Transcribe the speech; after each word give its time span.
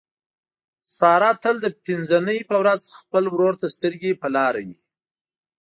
ساره 0.95 1.31
تل 1.43 1.55
د 1.61 1.67
پینځه 1.85 2.17
نۍ 2.27 2.39
په 2.49 2.55
ورخ 2.61 2.81
خپل 2.99 3.23
ورور 3.33 3.53
ته 3.61 3.67
سترګې 3.75 4.11
په 4.21 4.27
لاره 4.35 4.61
وي. 4.67 4.79